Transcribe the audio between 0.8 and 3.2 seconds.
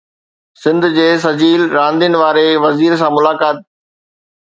جي سجيل راندين واري وزير سان